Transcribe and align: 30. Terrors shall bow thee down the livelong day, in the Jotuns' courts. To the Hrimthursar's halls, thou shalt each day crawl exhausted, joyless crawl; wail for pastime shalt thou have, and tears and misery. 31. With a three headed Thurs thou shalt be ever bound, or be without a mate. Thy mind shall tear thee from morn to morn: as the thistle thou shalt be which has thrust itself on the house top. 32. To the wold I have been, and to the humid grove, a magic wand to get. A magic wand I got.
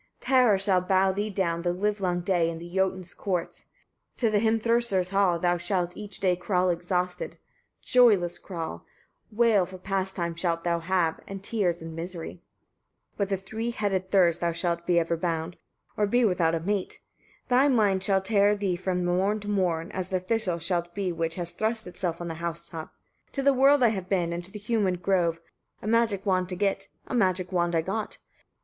30. 0.21 0.25
Terrors 0.31 0.63
shall 0.63 0.81
bow 0.81 1.11
thee 1.11 1.29
down 1.29 1.61
the 1.61 1.71
livelong 1.71 2.21
day, 2.21 2.49
in 2.49 2.57
the 2.57 2.67
Jotuns' 2.67 3.13
courts. 3.13 3.67
To 4.17 4.31
the 4.31 4.39
Hrimthursar's 4.39 5.11
halls, 5.11 5.41
thou 5.43 5.57
shalt 5.57 5.95
each 5.95 6.19
day 6.19 6.35
crawl 6.35 6.71
exhausted, 6.71 7.37
joyless 7.83 8.39
crawl; 8.39 8.83
wail 9.31 9.67
for 9.67 9.77
pastime 9.77 10.33
shalt 10.33 10.63
thou 10.63 10.79
have, 10.79 11.19
and 11.27 11.43
tears 11.43 11.83
and 11.83 11.95
misery. 11.95 12.41
31. 13.17 13.17
With 13.19 13.31
a 13.31 13.37
three 13.37 13.69
headed 13.69 14.09
Thurs 14.09 14.39
thou 14.39 14.51
shalt 14.51 14.87
be 14.87 14.97
ever 14.97 15.15
bound, 15.15 15.55
or 15.95 16.07
be 16.07 16.25
without 16.25 16.55
a 16.55 16.59
mate. 16.59 16.99
Thy 17.49 17.67
mind 17.67 18.01
shall 18.03 18.21
tear 18.23 18.55
thee 18.55 18.75
from 18.75 19.05
morn 19.05 19.39
to 19.41 19.47
morn: 19.47 19.91
as 19.91 20.09
the 20.09 20.19
thistle 20.19 20.55
thou 20.55 20.59
shalt 20.59 20.95
be 20.95 21.11
which 21.11 21.35
has 21.35 21.51
thrust 21.51 21.85
itself 21.85 22.19
on 22.19 22.27
the 22.27 22.33
house 22.41 22.67
top. 22.67 22.91
32. 23.27 23.31
To 23.33 23.43
the 23.43 23.53
wold 23.53 23.83
I 23.83 23.89
have 23.89 24.09
been, 24.09 24.33
and 24.33 24.43
to 24.43 24.51
the 24.51 24.57
humid 24.57 25.03
grove, 25.03 25.39
a 25.79 25.85
magic 25.85 26.25
wand 26.25 26.49
to 26.49 26.55
get. 26.55 26.87
A 27.05 27.13
magic 27.13 27.51
wand 27.51 27.75
I 27.75 27.83
got. 27.83 28.17